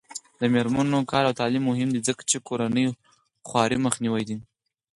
[0.39, 2.85] د میرمنو کار او تعلیم مهم دی ځکه چې کورنۍ
[3.47, 4.37] خوارۍ مخنیوی دی.